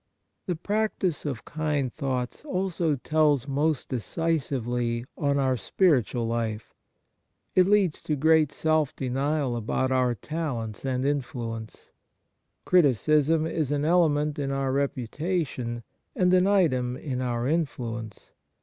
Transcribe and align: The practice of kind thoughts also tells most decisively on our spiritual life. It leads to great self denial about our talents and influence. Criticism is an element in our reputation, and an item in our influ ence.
The 0.47 0.55
practice 0.55 1.25
of 1.27 1.45
kind 1.45 1.93
thoughts 1.93 2.43
also 2.43 2.95
tells 2.95 3.47
most 3.47 3.87
decisively 3.89 5.05
on 5.15 5.37
our 5.37 5.55
spiritual 5.55 6.25
life. 6.25 6.73
It 7.53 7.67
leads 7.67 8.01
to 8.01 8.15
great 8.15 8.51
self 8.51 8.95
denial 8.95 9.55
about 9.55 9.91
our 9.91 10.15
talents 10.15 10.85
and 10.85 11.05
influence. 11.05 11.91
Criticism 12.65 13.45
is 13.45 13.69
an 13.71 13.85
element 13.85 14.39
in 14.39 14.49
our 14.49 14.71
reputation, 14.71 15.83
and 16.15 16.33
an 16.33 16.47
item 16.47 16.97
in 16.97 17.21
our 17.21 17.43
influ 17.43 17.99
ence. 17.99 18.31